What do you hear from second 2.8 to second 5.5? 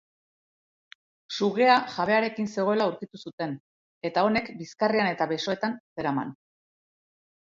aurkitu zuten, eta honek bizkarrean eta